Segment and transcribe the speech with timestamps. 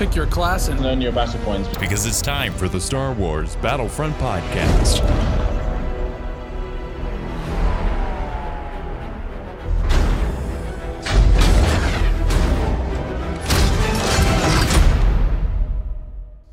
[0.00, 1.68] Pick your class and earn your battle points.
[1.76, 5.02] Because it's time for the Star Wars Battlefront Podcast.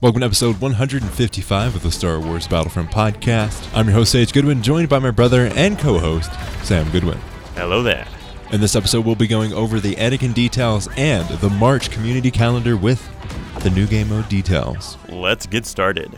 [0.01, 3.65] Welcome to episode 155 of the Star Wars Battlefront Podcast.
[3.73, 6.33] I'm your host, Sage Goodwin, joined by my brother and co host,
[6.65, 7.19] Sam Goodwin.
[7.55, 8.05] Hello there.
[8.51, 12.75] In this episode, we'll be going over the Anakin details and the March community calendar
[12.77, 13.05] with
[13.67, 14.97] the new game mode details.
[15.09, 16.17] Let's get started.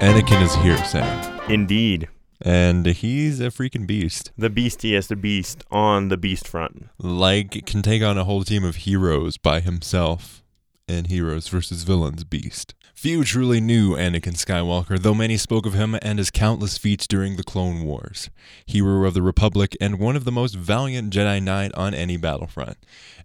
[0.00, 1.40] Anakin is here, Sam.
[1.50, 2.08] Indeed.
[2.40, 4.30] And he's a freaking beast.
[4.38, 6.86] The beastiest the beast on the beast front.
[6.96, 10.44] Like, can take on a whole team of heroes by himself
[10.86, 12.74] And Heroes versus Villains Beast.
[13.02, 17.34] Few truly knew Anakin Skywalker, though many spoke of him and his countless feats during
[17.34, 18.30] the Clone Wars.
[18.64, 22.76] Hero of the Republic and one of the most valiant Jedi Knight on any battlefront.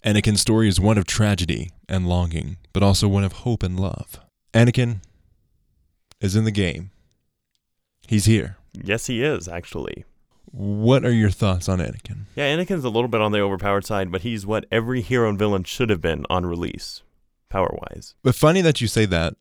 [0.03, 4.19] Anakin's story is one of tragedy and longing, but also one of hope and love.
[4.51, 5.01] Anakin
[6.19, 6.89] is in the game.
[8.07, 8.57] He's here.
[8.73, 10.05] Yes, he is, actually.
[10.45, 12.21] What are your thoughts on Anakin?
[12.35, 15.37] Yeah, Anakin's a little bit on the overpowered side, but he's what every hero and
[15.37, 17.03] villain should have been on release,
[17.47, 18.15] power wise.
[18.23, 19.35] But funny that you say that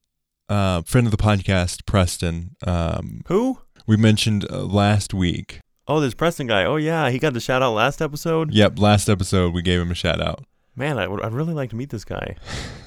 [0.49, 2.57] uh, friend of the podcast, Preston.
[2.67, 3.59] Um, Who?
[3.87, 5.61] we mentioned uh, last week.
[5.89, 6.65] Oh, this Preston guy.
[6.65, 8.53] Oh, yeah, he got the shout out last episode.
[8.53, 10.45] Yep, last episode we gave him a shout out.
[10.75, 12.37] Man, I would, I'd really like to meet this guy.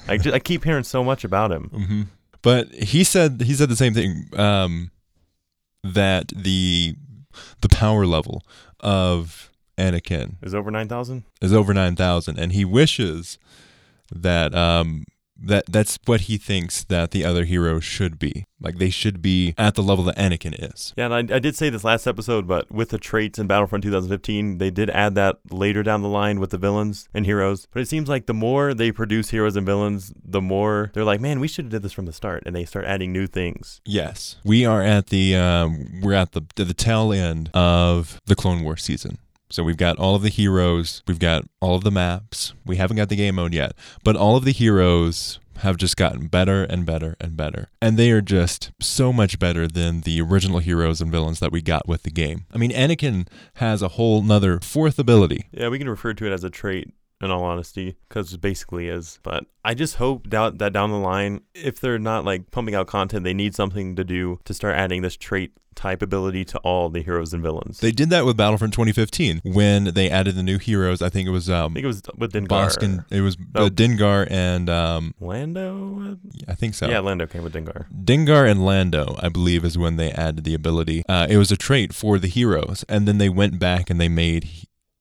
[0.07, 1.69] I, ju- I keep hearing so much about him.
[1.73, 2.01] hmm
[2.41, 4.91] But he said he said the same thing um,
[5.83, 6.95] that the
[7.61, 8.43] the power level
[8.81, 11.23] of Anakin Is over 9,000?
[11.41, 13.37] is over nine thousand, and he wishes
[14.13, 15.05] that um,
[15.41, 18.45] that that's what he thinks that the other heroes should be.
[18.61, 20.93] Like they should be at the level that Anakin is.
[20.97, 23.83] Yeah, and I, I did say this last episode, but with the traits in Battlefront
[23.83, 27.67] 2015, they did add that later down the line with the villains and heroes.
[27.71, 31.21] But it seems like the more they produce heroes and villains, the more they're like,
[31.21, 33.81] man, we should have did this from the start, and they start adding new things.
[33.85, 38.63] Yes, we are at the um, we're at the the tail end of the Clone
[38.63, 39.19] War season.
[39.51, 42.53] So we've got all of the heroes, we've got all of the maps.
[42.65, 43.73] We haven't got the game mode yet,
[44.03, 47.69] but all of the heroes have just gotten better and better and better.
[47.81, 51.61] And they are just so much better than the original heroes and villains that we
[51.61, 52.45] got with the game.
[52.53, 55.47] I mean, Anakin has a whole nother fourth ability.
[55.51, 56.93] Yeah, we can refer to it as a trait.
[57.21, 59.19] In all honesty, because it basically is.
[59.23, 62.87] But I just hope that, that down the line, if they're not like pumping out
[62.87, 66.89] content, they need something to do to start adding this trait type ability to all
[66.89, 67.79] the heroes and villains.
[67.79, 71.01] They did that with Battlefront 2015 when they added the new heroes.
[71.01, 72.47] I think it was um, I think it was with Dengar.
[72.47, 73.05] Boskin.
[73.11, 73.67] It was Oh.
[73.69, 76.17] Dengar and um, Lando?
[76.47, 76.87] I think so.
[76.87, 77.85] Yeah, Lando came with Dengar.
[78.03, 81.03] Dingar and Lando, I believe, is when they added the ability.
[81.09, 84.09] Uh, it was a trait for the heroes, and then they went back and they
[84.09, 84.49] made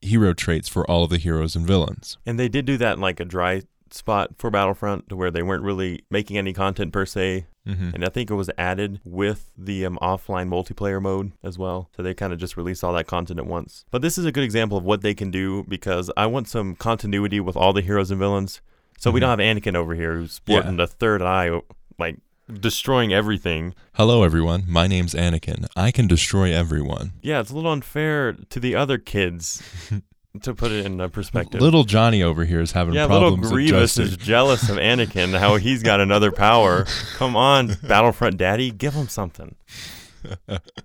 [0.01, 2.19] hero traits for all of the heroes and villains.
[2.27, 5.43] And they did do that in like a dry spot for Battlefront to where they
[5.43, 7.47] weren't really making any content per se.
[7.67, 7.91] Mm-hmm.
[7.95, 11.91] And I think it was added with the um, offline multiplayer mode as well.
[11.97, 13.85] So they kind of just released all that content at once.
[13.91, 16.77] But this is a good example of what they can do because I want some
[16.77, 18.61] continuity with all the heroes and villains.
[18.99, 19.23] So we Mhm.
[19.23, 21.61] don't have Anakin over here who's sporting the third eye,
[21.99, 22.17] like
[22.53, 23.75] destroying everything.
[23.95, 24.65] Hello, everyone.
[24.67, 25.67] My name's Anakin.
[25.77, 27.13] I can destroy everyone.
[27.23, 29.63] Yeah, it's a little unfair to the other kids
[30.43, 31.61] to put it in perspective.
[31.61, 33.11] Little Johnny over here is having problems.
[33.11, 34.05] Yeah, little problems Grievous adjusting.
[34.21, 36.87] is jealous of Anakin, how he's got another power.
[37.17, 39.55] Come on, Battlefront Daddy, give him something.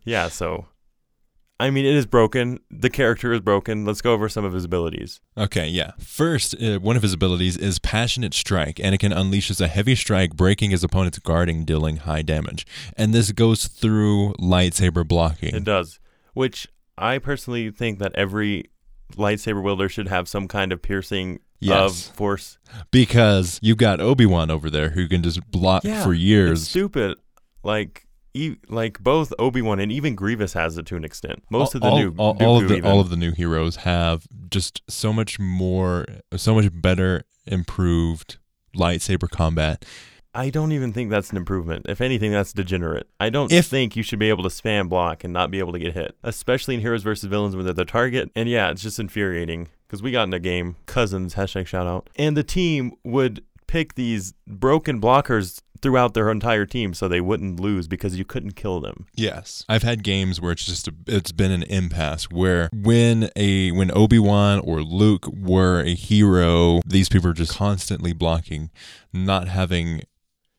[0.05, 0.67] Yeah, so
[1.59, 2.59] I mean, it is broken.
[2.71, 3.85] The character is broken.
[3.85, 5.21] Let's go over some of his abilities.
[5.37, 5.91] Okay, yeah.
[5.99, 8.77] First, uh, one of his abilities is Passionate Strike.
[8.77, 12.65] Anakin unleashes a heavy strike, breaking his opponent's guarding, dealing high damage.
[12.97, 15.55] And this goes through lightsaber blocking.
[15.55, 15.99] It does,
[16.33, 18.65] which I personally think that every
[19.15, 22.09] lightsaber wielder should have some kind of piercing Yes.
[22.09, 22.57] of force.
[22.91, 26.67] because you've got Obi Wan over there who can just block Yeah, for years.
[26.67, 27.17] stupid.
[27.63, 28.05] Like.
[28.33, 31.43] E- like both Obi Wan and even Grievous has it to an extent.
[31.49, 32.89] Most of the all, new all, all of the even.
[32.91, 36.05] all of the new heroes have just so much more,
[36.35, 38.37] so much better, improved
[38.75, 39.85] lightsaber combat.
[40.35, 41.85] I don't even think that's an improvement.
[41.87, 43.07] If anything, that's degenerate.
[43.19, 45.73] I don't If- think you should be able to spam block and not be able
[45.73, 48.31] to get hit, especially in heroes versus villains when they're the target.
[48.35, 52.09] And yeah, it's just infuriating because we got in a game, cousins hashtag shout out,
[52.15, 57.59] and the team would pick these broken blockers throughout their entire team so they wouldn't
[57.59, 59.05] lose because you couldn't kill them.
[59.13, 63.71] Yes, I've had games where it's just a, it's been an impasse where when a
[63.71, 68.71] when Obi Wan or Luke were a hero, these people are just constantly blocking,
[69.13, 70.01] not having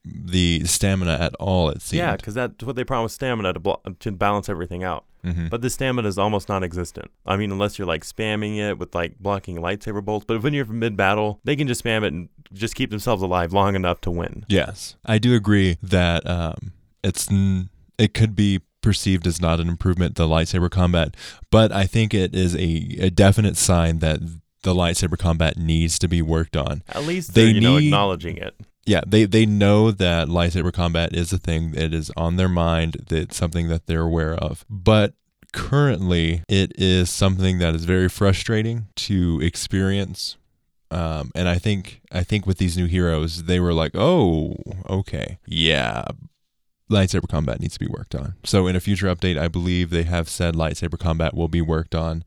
[0.04, 1.70] the stamina at all.
[1.70, 1.98] It seemed.
[1.98, 5.04] Yeah, because that's what they promised stamina to blo- to balance everything out.
[5.24, 5.48] Mhm.
[5.48, 7.10] But the stamina is almost non-existent.
[7.24, 10.26] I mean, unless you're like spamming it with like blocking lightsaber bolts.
[10.28, 13.52] But when you're mid battle, they can just spam it and just keep themselves alive
[13.52, 14.44] long enough to win.
[14.48, 17.68] Yes, I do agree that um, it's n-
[17.98, 21.16] it could be perceived as not an improvement the lightsaber combat,
[21.50, 24.20] but I think it is a, a definite sign that
[24.62, 26.82] the lightsaber combat needs to be worked on.
[26.88, 28.54] At least They they're, you know, acknowledging it.
[28.86, 33.06] Yeah, they they know that lightsaber combat is a thing that is on their mind,
[33.08, 34.66] that's something that they're aware of.
[34.68, 35.14] But
[35.54, 40.36] currently, it is something that is very frustrating to experience.
[40.94, 44.56] Um, and I think I think with these new heroes, they were like, "Oh,
[44.88, 46.04] okay, yeah,
[46.90, 50.04] lightsaber combat needs to be worked on." So in a future update, I believe they
[50.04, 52.22] have said lightsaber combat will be worked on.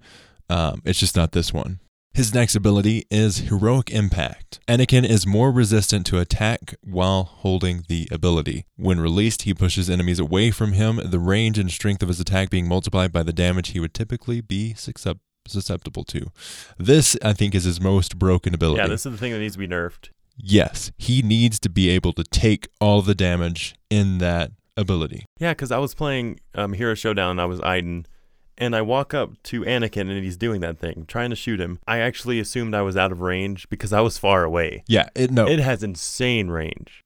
[0.50, 1.80] Um, it's just not this one.
[2.14, 4.60] His next ability is Heroic Impact.
[4.68, 8.66] Anakin is more resistant to attack while holding the ability.
[8.76, 12.50] When released, he pushes enemies away from him, the range and strength of his attack
[12.50, 14.74] being multiplied by the damage he would typically be
[15.48, 16.28] susceptible to.
[16.78, 18.82] This, I think, is his most broken ability.
[18.82, 20.10] Yeah, this is the thing that needs to be nerfed.
[20.38, 25.26] yes, he needs to be able to take all the damage in that ability.
[25.40, 28.06] Yeah, because I was playing um, Hero Showdown and I was Iden,
[28.60, 31.80] and I walk up to Anakin and he's doing that thing, trying to shoot him.
[31.88, 34.84] I actually assumed I was out of range because I was far away.
[34.88, 37.04] Yeah, it no It has insane range.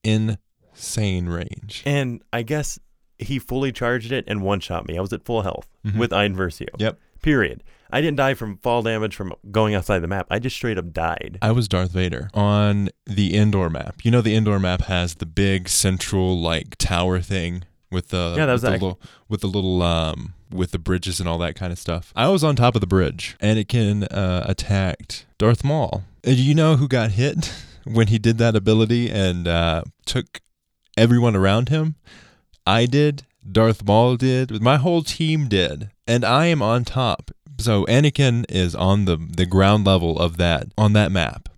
[0.73, 1.83] insane range.
[1.85, 2.79] And I guess
[3.17, 4.97] he fully charged it and one shot me.
[4.97, 5.97] I was at full health Mhm.
[5.97, 6.67] with Iden Versio.
[6.77, 6.99] Yep.
[7.21, 7.63] Period.
[7.91, 10.27] I didn't die from fall damage from going outside the map.
[10.29, 11.38] I just straight up died.
[11.41, 14.03] I was Darth Vader on the indoor map.
[14.03, 18.45] You know, the indoor map has the big central like tower thing with the Yeah,
[18.45, 21.55] that was with the little with the little um with the bridges and all that
[21.55, 22.11] kind of stuff.
[22.15, 26.03] I was on top of the bridge, and Anakin uh, attacked Darth Maul.
[26.23, 27.53] And you know who got hit
[27.83, 30.41] when he did that ability and uh, took
[30.97, 31.95] everyone around him?
[32.65, 33.23] I did.
[33.49, 34.61] Darth Maul did.
[34.61, 37.31] My whole team did, and I am on top.
[37.62, 41.50] So Anakin is on the the ground level of that on that map.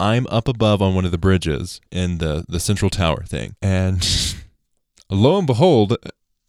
[0.00, 4.06] I'm up above on one of the bridges in the the central tower thing, and
[5.10, 5.96] lo and behold,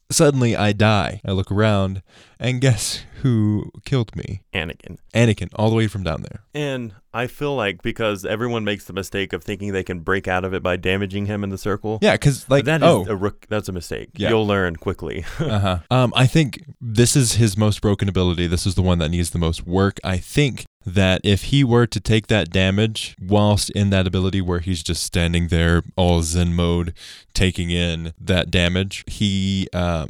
[0.10, 1.22] suddenly I die.
[1.26, 2.02] I look around,
[2.44, 4.44] and guess who killed me?
[4.54, 4.98] Anakin.
[5.14, 6.44] Anakin, all the way from down there.
[6.54, 10.44] And I feel like because everyone makes the mistake of thinking they can break out
[10.44, 12.00] of it by damaging him in the circle.
[12.02, 14.10] Yeah, because like that is oh, a rook- that's a mistake.
[14.16, 14.30] Yeah.
[14.30, 15.24] You'll learn quickly.
[15.40, 15.80] uh-huh.
[15.90, 18.48] Um, I think this is his most broken ability.
[18.48, 20.00] This is the one that needs the most work.
[20.04, 24.60] I think that if he were to take that damage whilst in that ability where
[24.60, 26.94] he's just standing there all zen mode
[27.34, 30.10] taking in that damage, he um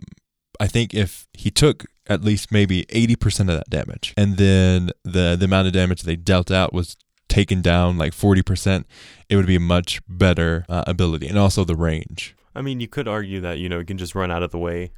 [0.60, 5.36] I think if he took at least maybe 80% of that damage and then the
[5.40, 6.98] the amount of damage they dealt out was
[7.34, 8.86] taken down like 40%,
[9.28, 12.36] it would be a much better uh, ability and also the range.
[12.56, 14.60] I mean, you could argue that you know you can just run out of the
[14.60, 14.92] way,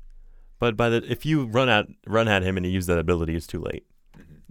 [0.60, 3.36] but by the if you run at run at him and he used that ability,
[3.36, 3.86] it's too late.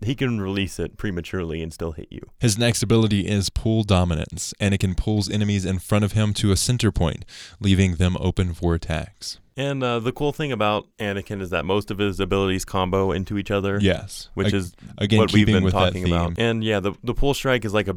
[0.03, 2.21] He can release it prematurely and still hit you.
[2.41, 4.53] His next ability is Pull Dominance.
[4.59, 7.25] and Anakin pulls enemies in front of him to a center point,
[7.61, 9.39] leaving them open for attacks.
[9.57, 13.39] And uh, the cool thing about Anakin is that most of his abilities combo into
[13.39, 16.35] each other, Yes, which Ag- is again what we've been talking about.
[16.39, 17.97] And yeah, the the pull strike is like a,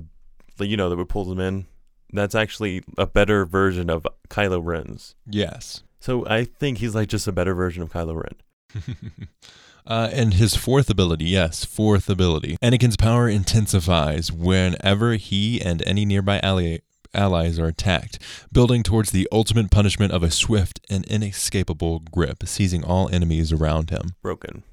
[0.59, 1.65] you know, that would pull them in.
[2.13, 5.15] That's actually a better version of Kylo Ren's.
[5.25, 5.83] Yes.
[5.99, 8.87] So I think he's like just a better version of Kylo Ren.
[9.87, 12.57] uh, and his fourth ability, yes, fourth ability.
[12.61, 16.79] Anakin's power intensifies whenever he and any nearby ally
[17.17, 18.19] allies are attacked,
[18.51, 23.89] building towards the ultimate punishment of a swift and inescapable grip, seizing all enemies around
[23.89, 24.15] him.
[24.21, 24.63] Broken.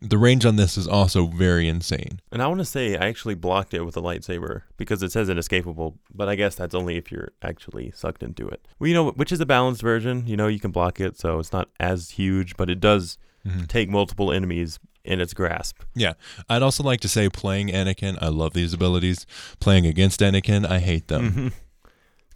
[0.00, 2.20] The range on this is also very insane.
[2.30, 5.28] And I want to say I actually blocked it with a lightsaber because it says
[5.28, 8.64] inescapable, but I guess that's only if you're actually sucked into it.
[8.78, 10.24] Well, you know, which is a balanced version.
[10.28, 13.66] You know, you can block it, so it's not as huge, but it does Mhm.
[13.66, 15.80] take multiple enemies in its grasp.
[15.96, 16.12] Yeah.
[16.48, 19.26] I'd also like to say playing Anakin, I love these abilities.
[19.58, 21.52] Playing against Anakin, I hate them.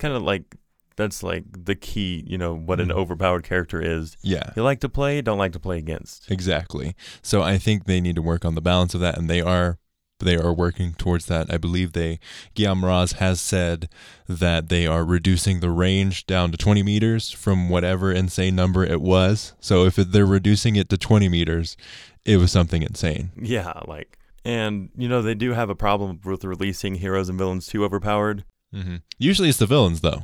[0.02, 0.56] Kind of like
[0.96, 2.92] that's like the key, you know, what an Mhm.
[2.96, 4.16] overpowered character is.
[4.22, 6.30] Yeah, You like to play, don't like to play against.
[6.30, 6.94] exactly.
[7.22, 9.78] So I think they need to work on the balance of that, and they are
[10.18, 11.52] they are working towards that.
[11.52, 12.20] I believe they
[12.54, 13.88] Guillaume Raz has said
[14.28, 19.00] that they are reducing the range down to 20 meters from whatever insane number it
[19.00, 19.52] was.
[19.60, 21.76] So if they're reducing it to 20 meters,
[22.24, 23.30] it was something insane.
[23.40, 27.66] Yeah, like and you know they do have a problem with releasing heroes and villains
[27.66, 28.44] too overpowered.
[28.74, 28.96] Mm-hmm.
[29.18, 30.22] Usually it's the villains though.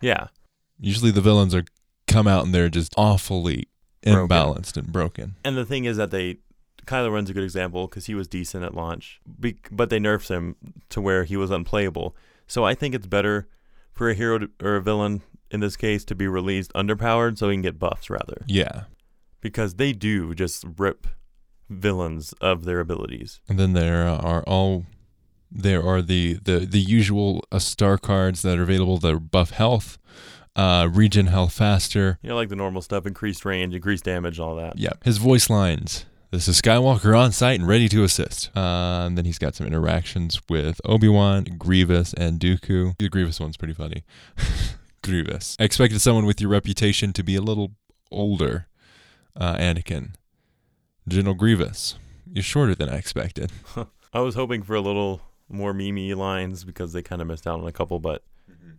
[0.00, 0.28] Yeah,
[0.78, 1.64] Usually the villains are
[2.06, 3.68] come out and they're just awfully
[4.02, 4.28] Broken.
[4.28, 5.36] imbalanced and broken.
[5.44, 6.38] And the thing is that they,
[6.86, 10.28] Kylo Ren's a good example because he was decent at launch, be, but they nerfed
[10.30, 10.56] him
[10.88, 12.16] to where he was unplayable.
[12.46, 13.46] So I think it's better
[13.92, 17.48] for a hero to, or a villain in this case to be released underpowered so
[17.50, 18.84] he can get buffs rather, Yeah.
[19.42, 21.06] because they do just rip
[21.68, 23.40] villains of their abilities.
[23.48, 24.86] And then there are all
[25.50, 29.98] There are the the the usual uh, star cards that are available that buff health,
[30.54, 32.18] uh, regen health faster.
[32.22, 34.78] You know, like the normal stuff, increased range, increased damage, all that.
[34.78, 36.06] Yeah, his voice lines.
[36.30, 38.56] This is Skywalker on site and ready to assist.
[38.56, 42.96] Uh, and then he's got some interactions with Obi Wan, Grievous, and Dooku.
[42.98, 44.04] The Grievous one's pretty funny.
[45.02, 45.56] Grievous.
[45.58, 47.72] I expected someone with your reputation to be a little
[48.12, 48.68] older.
[49.34, 50.10] Uh, Anakin.
[51.08, 51.96] General Grievous.
[52.32, 53.50] You're shorter than I expected.
[54.12, 57.60] I was hoping for a little more Mimi lines because they kind of missed out
[57.60, 58.72] on a couple, but mm-hmm.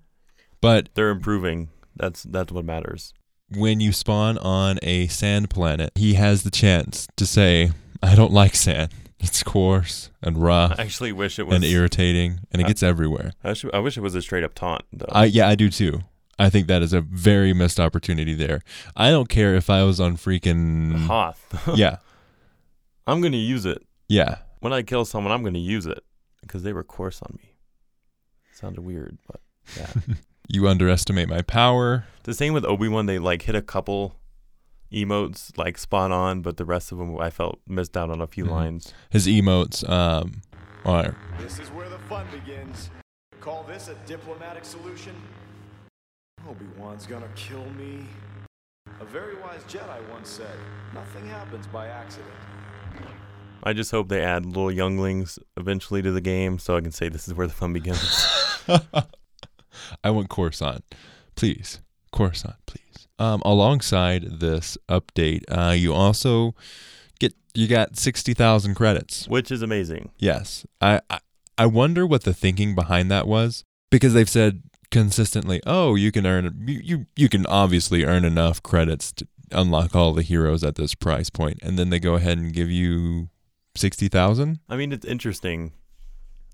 [0.61, 1.69] But they're improving.
[1.95, 3.13] That's that's what matters.
[3.49, 8.31] when you spawn on a sand planet, he has the chance to say, I don't
[8.31, 8.91] like sand.
[9.19, 11.55] It's coarse and rough I actually wish it was.
[11.55, 13.33] and irritating, and it I- gets everywhere.
[13.43, 15.05] I, should, I wish it was a straight up taunt though.
[15.11, 16.01] I yeah, I do too.
[16.39, 18.63] I think that is a very missed opportunity there.
[18.95, 21.69] I don't care if I was on freaking Hoth.
[21.75, 21.97] yeah,
[23.05, 24.37] I'm gonna use it yeah.
[24.59, 25.31] when I kill someone.
[25.31, 26.03] I'm gonna use it
[26.41, 27.55] because they were coarse on me.
[28.53, 29.41] Sounded weird, but
[29.77, 29.87] yeah.
[30.47, 32.05] You underestimate my power.
[32.23, 33.05] the same with Obi Wan.
[33.05, 34.17] They like hit a couple
[34.91, 38.27] emotes like spot on, but the rest of them I felt missed out on a
[38.27, 38.51] few Mhm.
[38.51, 38.93] lines.
[39.09, 40.41] His emotes um
[40.83, 42.89] are This is where the fun begins.
[43.39, 45.15] Call this a diplomatic solution?
[46.49, 48.05] Obi-Wan's gonna kill me.
[48.99, 50.57] A very wise Jedi once said,
[50.93, 52.33] nothing happens by accident.
[53.63, 57.09] I just hope they add little younglings eventually to the game so I can say
[57.09, 58.25] this is where the fun begins.
[60.03, 60.83] I want Coruscant.
[61.35, 61.79] Please.
[62.11, 63.07] Coruscant, please.
[63.19, 66.55] Um, alongside this update, uh, you also
[67.19, 69.27] get you got sixty thousand credits.
[69.27, 70.11] Which is amazing.
[70.17, 70.65] Yes.
[70.81, 71.19] I, I
[71.57, 76.25] I wonder what the thinking behind that was because they've said consistently, "Oh, you can
[76.25, 80.75] earn you you, you can obviously earn enough credits to unlock all the heroes at
[80.75, 81.29] this price.
[81.61, 83.29] And then they go ahead and give you
[83.75, 84.59] 60,000?
[84.69, 85.73] I mean, it's interesting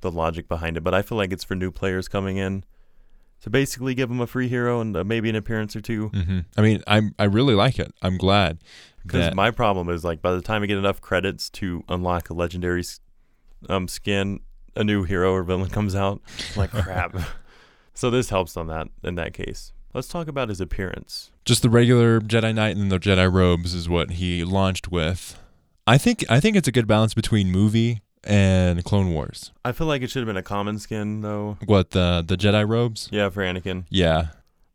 [0.02, 2.64] the logic behind it, but I feel like it's for new players coming in
[3.42, 6.10] to basically give them a free hero and uh, maybe an appearance or two.
[6.10, 6.46] Mhm.
[6.56, 7.94] I mean, I'm I really like it.
[8.02, 8.60] I'm glad
[9.04, 12.34] Because my problem is like by the time I get enough credits to unlock a
[12.34, 12.84] legendary
[13.70, 14.40] um, skin,
[14.76, 16.22] a new hero or villain comes out.
[16.56, 17.16] I'm like crap.
[17.94, 19.72] so this helps on that in that case.
[19.94, 21.32] Let's talk about his appearance.
[21.46, 25.40] just the regular Jedi Knight and the Jedi robes is what he launched with.
[25.88, 29.51] I think I think it's a good balance between movie and Clone Wars.
[29.63, 31.58] I feel like it should have been a common skin though.
[31.65, 33.08] What the the Jedi robes?
[33.12, 33.86] Yeah, for Anakin.
[33.89, 34.27] Yeah.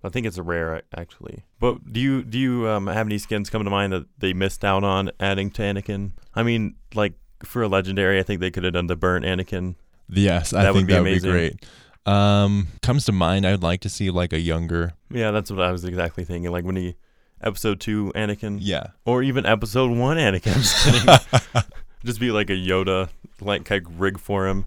[0.04, 1.45] I think it's a rare actually.
[1.61, 4.64] But do you do you um, have any skins come to mind that they missed
[4.64, 6.12] out on adding to Anakin?
[6.35, 7.12] I mean, like
[7.45, 9.75] for a legendary, I think they could have done the burnt Anakin.
[10.09, 11.66] Yes, I That would think be that would be great.
[12.04, 14.95] Um, comes to mind, I'd like to see like a younger.
[15.11, 16.50] Yeah, that's what I was exactly thinking.
[16.50, 16.97] Like when he
[17.43, 18.89] episode two Anakin, Yeah.
[19.05, 20.55] or even episode one Anakin.
[20.55, 21.67] Just
[22.05, 23.09] just be like a Yoda
[23.41, 24.67] like of rig for him.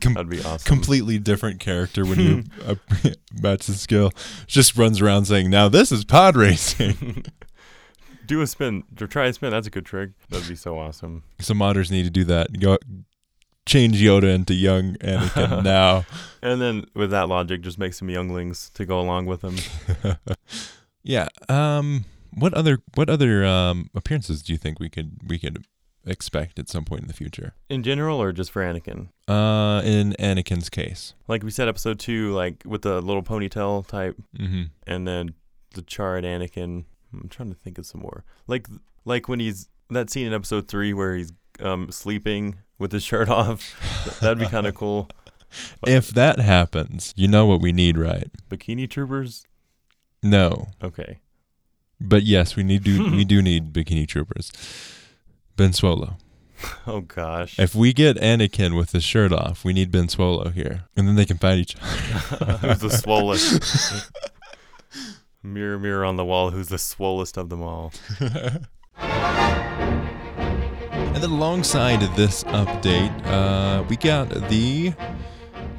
[0.00, 0.66] Com- That'd be awesome.
[0.66, 2.74] completely different character when you uh,
[3.40, 4.10] match the skill.
[4.46, 7.24] Just runs around saying, "Now this is pod racing."
[8.26, 9.50] Do a spin or try a spin.
[9.50, 10.10] That's a good trick.
[10.30, 11.24] That'd be so awesome.
[11.40, 12.58] Some modders need to do that.
[12.58, 12.78] Go
[13.66, 16.06] change Yoda into young Anakin now.
[16.42, 19.56] And then with that logic, just make some younglings to go along with him.
[21.04, 21.28] Yeah.
[21.48, 22.04] Um.
[22.36, 25.64] What other what other um appearances do you think we could we could
[26.06, 27.54] expect at some point in the future?
[27.68, 29.08] In general, or just for Anakin?
[29.28, 31.14] Uh, in Anakin's case.
[31.28, 34.64] Like we said, episode two, like with the little ponytail type, Mm-hmm.
[34.86, 35.34] and then
[35.74, 36.84] the charred Anakin.
[37.12, 38.24] I'm trying to think of some more.
[38.48, 38.66] Like
[39.04, 43.28] like when he's that scene in episode three where he's um sleeping with his shirt
[43.40, 44.18] off.
[44.20, 45.08] That'd be kind of cool.
[45.86, 48.28] If that happens, you know what we need, right?
[48.50, 49.46] Bikini Troopers.
[50.24, 51.18] No, Okay.
[52.00, 54.50] but yes, we need do we do need bikini troopers.
[55.56, 56.16] Ben Swolo.
[56.86, 57.58] Oh gosh.
[57.58, 61.14] If we get Anakin with his shirt off, we need Ben Swolo here, and then
[61.14, 62.56] they can fight each other.
[62.68, 64.10] who's the swollest?
[65.42, 66.50] mirror, mirror on the wall.
[66.50, 67.92] Who's the swollest of them all?
[71.14, 74.92] And then alongside this update, uh, we got the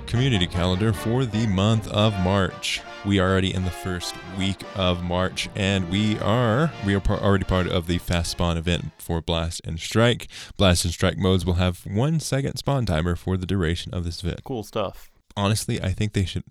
[0.07, 2.81] community calendar for the month of March.
[3.05, 7.19] We are already in the first week of March, and we are we are par-
[7.19, 10.27] already part of the fast spawn event for Blast and Strike.
[10.57, 14.23] Blast and Strike modes will have one second spawn timer for the duration of this
[14.23, 14.41] event.
[14.43, 15.11] Cool stuff.
[15.37, 16.43] Honestly, I think they should.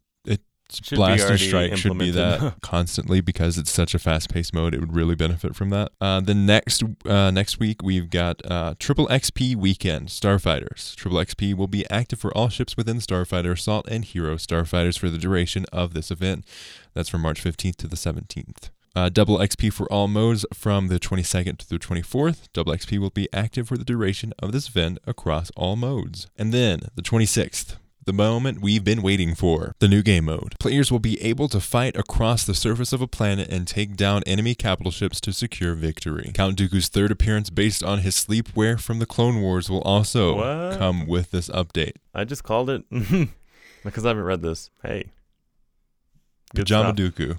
[0.83, 4.75] Should Blast and Strike should be that constantly because it's such a fast-paced mode.
[4.75, 5.93] It would really benefit from that.
[6.01, 10.95] Uh, the next uh, next week we've got uh, Triple XP Weekend Starfighters.
[10.97, 15.11] Triple XP will be active for all ships within Starfighter, Assault, and Hero Starfighters for
[15.11, 16.45] the duration of this event.
[16.95, 18.71] That's from March 15th to the 17th.
[18.97, 22.53] Uh, double XP for all modes from the 22nd to the 24th.
[22.53, 26.29] Double XP will be active for the duration of this event across all modes.
[26.39, 30.55] And then the 26th, the moment we've been waiting for, the new game mode.
[30.61, 34.23] Players will be able to fight across the surface of a planet and take down
[34.27, 36.31] enemy capital ships to secure victory.
[36.35, 40.79] Count Dooku's third appearance based on his sleepwear from the Clone Wars will also What?
[40.79, 41.95] come with this update.
[42.15, 42.85] I just called it
[43.85, 44.71] because I haven't read this.
[44.83, 45.11] Hey.
[46.55, 46.97] Good Pajama stuff.
[46.97, 47.39] Dooku.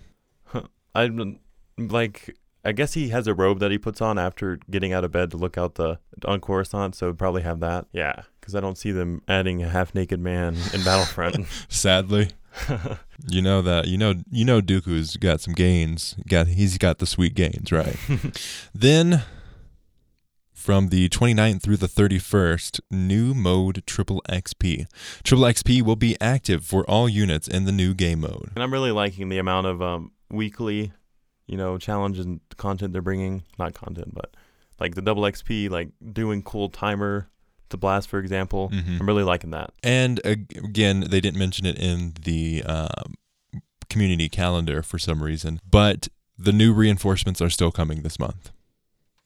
[0.93, 1.39] I'm
[1.77, 5.12] like, I guess he has a robe that he puts on after getting out of
[5.12, 7.86] bed to look out the on Coruscant, so probably have that.
[7.93, 11.45] Yeah, because I don't see them adding a half-naked man in Battlefront.
[11.69, 12.29] Sadly.
[13.27, 16.15] You know that you know you know Dooku's got some gains.
[16.27, 17.95] Got he's got the sweet gains, right?
[18.75, 19.24] then
[20.53, 24.86] from the 29th through the 31st, new mode Triple XP.
[25.24, 28.51] Triple XP will be active for all units in the new game mode.
[28.55, 30.91] and I'm really liking the amount of um, weekly,
[31.48, 33.44] you know, challenge and content they're bringing.
[33.60, 34.36] Not content, but
[34.80, 37.30] like the double XP, like doing cool timer
[37.70, 38.70] to blast, for example.
[38.70, 39.00] Mhm.
[39.00, 39.72] I'm really liking that.
[39.84, 43.16] And again, they didn't mention it in the um,
[43.90, 48.52] community calendar for some reason, but the new reinforcements are still coming this month.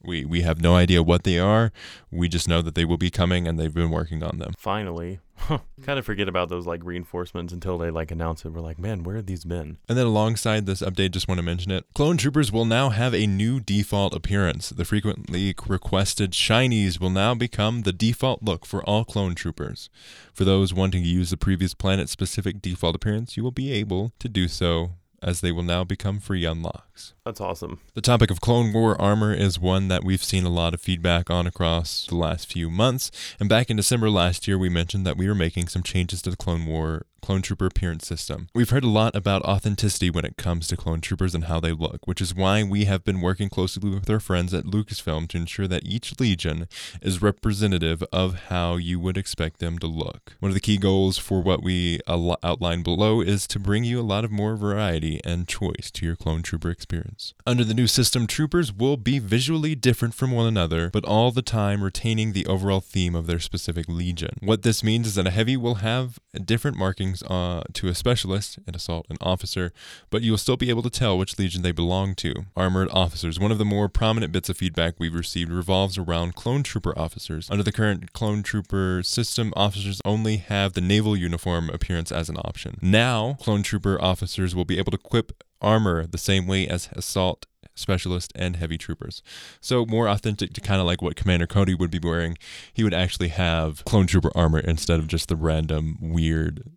[0.02, 1.72] We we have no idea what they are.
[2.10, 4.54] We just know that they will be coming, and they've been working on them.
[4.58, 5.20] Finally,
[5.82, 8.50] kind of forget about those like reinforcements until they like announce it.
[8.50, 9.78] We're like, man, where have these been?
[9.88, 11.84] And then alongside this update, just want to mention it.
[11.94, 14.70] Clone Troopers will now have a new default appearance.
[14.70, 19.90] The frequently requested shinies will now become the default look for all Clone Troopers.
[20.32, 24.12] For those wanting to use the previous planet specific default appearance, you will be able
[24.18, 24.92] to do so
[25.22, 27.12] as they will now become free unlocks.
[27.30, 27.78] That's awesome.
[27.94, 31.30] The topic of Clone War armor is one that we've seen a lot of feedback
[31.30, 33.12] on across the last few months.
[33.38, 36.30] And back in December last year, we mentioned that we were making some changes to
[36.30, 38.48] the Clone War Clone Trooper appearance system.
[38.54, 41.72] We've heard a lot about authenticity when it comes to Clone Troopers and how they
[41.72, 45.36] look, which is why we have been working closely with our friends at Lucasfilm to
[45.36, 46.66] ensure that each Legion
[47.02, 50.34] is representative of how you would expect them to look.
[50.40, 54.02] One of the key goals for what we outline below is to bring you a
[54.02, 57.19] lot of more variety and choice to your Clone Trooper experience.
[57.46, 61.42] Under the new system, troopers will be visually different from one another, but all the
[61.42, 64.36] time retaining the overall theme of their specific legion.
[64.40, 68.58] What this means is that a heavy will have different markings uh, to a specialist,
[68.66, 69.72] an assault, an officer,
[70.10, 72.34] but you will still be able to tell which legion they belong to.
[72.56, 73.38] Armored officers.
[73.38, 77.50] One of the more prominent bits of feedback we've received revolves around clone trooper officers.
[77.50, 82.36] Under the current clone trooper system, officers only have the naval uniform appearance as an
[82.38, 82.78] option.
[82.80, 87.46] Now, clone trooper officers will be able to equip armor the same way as assault
[87.74, 89.22] specialist and heavy troopers.
[89.60, 92.36] So more authentic to kind of like what Commander Cody would be wearing.
[92.72, 96.70] He would actually have clone trooper armor instead of just the random weird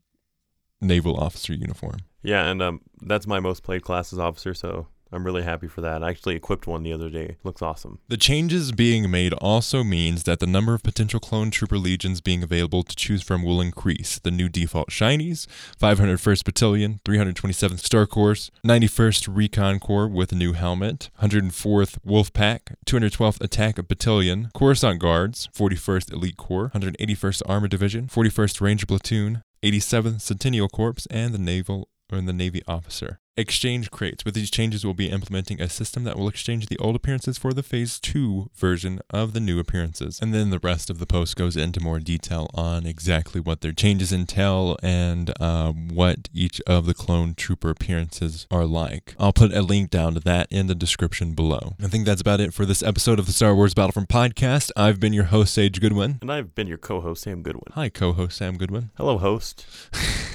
[0.82, 2.00] naval officer uniform.
[2.22, 5.82] Yeah, and um, that's my most played class as officer, so I'm really happy for
[5.82, 6.04] that.
[6.04, 7.38] I actually equipped one the other day.
[7.44, 8.00] Looks awesome.
[8.08, 12.44] The changes being made also means that the number of potential clone trooper legions being
[12.44, 14.20] available to choose from will increase.
[14.20, 15.48] The new default shinies,
[15.80, 22.76] 501st Battalion, 327th Star Corps, 91st Recon Corps with a new helmet, 104th Wolf Pack,
[22.86, 30.22] 212th Attack Battalion, Coruscant Guards, 41st Elite Corps, 181st Armor Division, 41st Ranger Platoon, 87th
[30.22, 33.20] Sentinel Corps, and the Naval or the Navy officer.
[33.36, 34.24] Exchange crates.
[34.24, 37.52] With these changes, we'll be implementing a system that will exchange the old appearances for
[37.52, 40.20] the Phase 2 version of the new appearances.
[40.22, 43.72] And then the rest of the post goes into more detail on exactly what their
[43.72, 49.16] changes entail and uh, what each of the clone trooper appearances are like.
[49.18, 51.74] I'll put a link down to that in the description below.
[51.84, 54.70] I think that's about it for this episode of the Star Wars Battlefront podcast.
[54.78, 56.20] I've been your host, Sage Goodwin.
[56.22, 57.72] And I've been your co-host, Sam Goodwin.
[57.72, 58.92] Hi, co host Sam Goodwin.
[58.96, 59.66] Hello, host.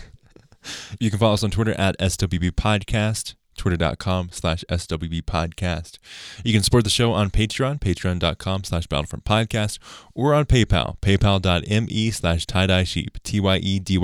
[0.99, 5.99] You can follow us on Twitter at SWB Podcast, twitter.com slash SWB Podcast.
[6.43, 9.79] You can support the show on Patreon, patreon.com slash Battlefront Podcast,
[10.15, 14.01] or on PayPal, paypal.me slash tie-dye sheep, T-Y-E-D-Y-E-S-H-E-E-P.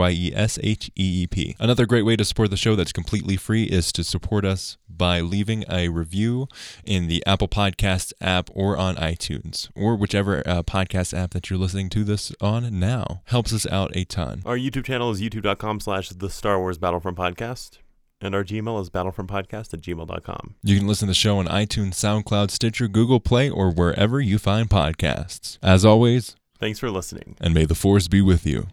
[1.58, 5.20] Another great way to support the show that's completely free is to support us by
[5.20, 6.46] leaving a review
[6.84, 11.58] in the Apple Podcasts app or on iTunes, or whichever uh, podcast app that you're
[11.58, 13.22] listening to this on now.
[13.26, 14.42] Helps us out a ton.
[14.44, 17.78] Our YouTube channel is youtube.com slash the Star Wars Battlefront Podcast.
[18.24, 20.54] And our Gmail is battlefrontpodcast at gmail.com.
[20.62, 24.38] You can listen to the show on iTunes, SoundCloud, Stitcher, Google Play, or wherever you
[24.38, 25.58] find podcasts.
[25.62, 27.36] As always, Thanks for listening.
[27.38, 28.66] and may the force be with you.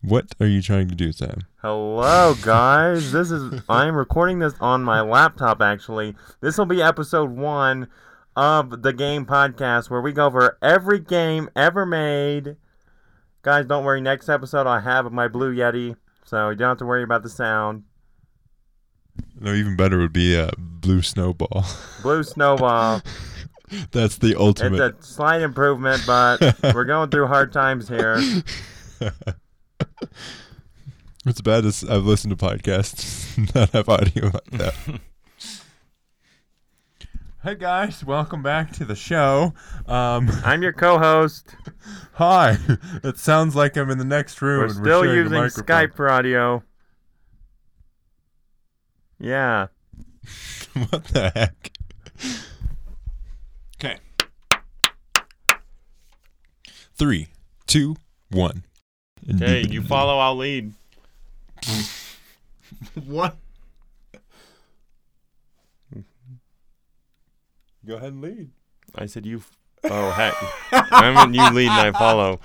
[0.00, 1.40] What are you trying to do, Sam?
[1.60, 3.10] Hello, guys.
[3.10, 5.60] This is I'm recording this on my laptop.
[5.60, 7.88] Actually, this will be episode one
[8.36, 12.54] of the game podcast where we go over every game ever made.
[13.42, 14.00] Guys, don't worry.
[14.00, 17.28] Next episode, I have my Blue Yeti, so you don't have to worry about the
[17.28, 17.84] sound.
[19.38, 21.64] No, even better would be uh, Blue Snowball.
[22.02, 23.02] Blue Snowball.
[23.90, 24.80] That's the ultimate.
[24.80, 26.40] It's a slight improvement, but
[26.74, 28.20] we're going through hard times here.
[31.24, 34.74] It's bad as I've listened to podcasts that have audio like that.
[37.42, 39.52] Hey guys, welcome back to the show.
[39.86, 41.56] Um, I'm your co-host.
[42.12, 42.56] hi.
[43.02, 44.60] It sounds like I'm in the next room.
[44.60, 45.64] We're still sharing a using.
[45.64, 46.62] Skype for audio.
[49.18, 49.68] Yeah.
[50.88, 51.72] what the heck?
[53.78, 53.98] Okay.
[56.94, 57.28] Three,
[57.66, 57.96] two,
[58.30, 58.64] one.
[59.26, 60.72] Hey, you follow, I'll lead.
[63.06, 63.36] What?
[67.86, 68.50] Go ahead and lead.
[68.94, 69.38] I said you.
[69.38, 69.50] F-
[69.84, 70.34] oh heck!
[70.92, 72.40] I meant you lead and I follow.